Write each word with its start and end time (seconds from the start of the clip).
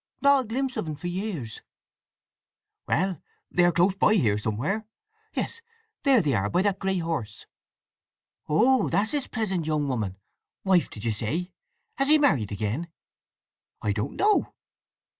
"No. 0.23 0.29
Not 0.31 0.45
a 0.45 0.47
glimpse 0.47 0.77
of 0.77 0.87
un 0.87 0.95
for 0.95 1.05
years!" 1.05 1.61
"Well, 2.87 3.21
they 3.51 3.63
are 3.65 3.71
close 3.71 3.93
by 3.95 4.15
here 4.15 4.39
somewhere. 4.39 4.87
Yes—there 5.35 6.23
they 6.23 6.33
are—by 6.33 6.63
that 6.63 6.79
grey 6.79 6.97
horse!" 6.97 7.45
"Oh, 8.49 8.89
that's 8.89 9.11
his 9.11 9.27
present 9.27 9.67
young 9.67 9.87
woman—wife 9.87 10.89
did 10.89 11.03
you 11.05 11.11
say? 11.11 11.53
Has 11.99 12.07
he 12.07 12.17
married 12.17 12.51
again?" 12.51 12.91
"I 13.83 13.91
don't 13.91 14.15
know." 14.15 14.55